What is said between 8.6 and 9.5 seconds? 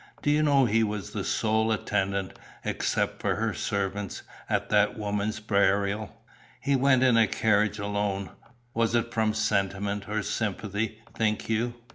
Was it from